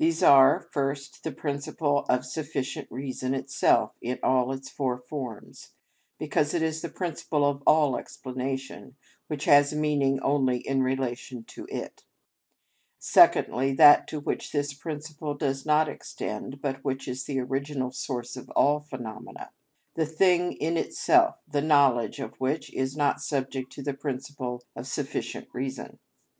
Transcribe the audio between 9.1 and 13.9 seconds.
which has meaning only in relation to it; secondly,